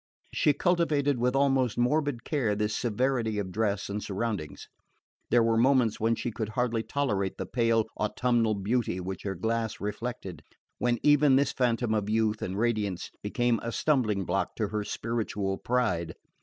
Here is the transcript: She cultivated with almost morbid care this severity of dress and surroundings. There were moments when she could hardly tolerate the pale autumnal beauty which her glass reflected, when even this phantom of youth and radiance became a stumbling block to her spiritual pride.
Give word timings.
She 0.33 0.53
cultivated 0.53 1.19
with 1.19 1.35
almost 1.35 1.77
morbid 1.77 2.23
care 2.25 2.55
this 2.55 2.75
severity 2.75 3.37
of 3.37 3.51
dress 3.51 3.87
and 3.87 4.01
surroundings. 4.03 4.67
There 5.29 5.43
were 5.43 5.57
moments 5.57 5.99
when 5.99 6.15
she 6.15 6.31
could 6.31 6.49
hardly 6.49 6.81
tolerate 6.81 7.37
the 7.37 7.45
pale 7.45 7.85
autumnal 7.99 8.55
beauty 8.55 8.99
which 8.99 9.21
her 9.21 9.35
glass 9.35 9.79
reflected, 9.79 10.41
when 10.79 10.97
even 11.03 11.35
this 11.35 11.51
phantom 11.51 11.93
of 11.93 12.09
youth 12.09 12.41
and 12.41 12.57
radiance 12.57 13.11
became 13.21 13.59
a 13.61 13.71
stumbling 13.71 14.25
block 14.25 14.55
to 14.55 14.69
her 14.69 14.83
spiritual 14.83 15.59
pride. 15.59 16.15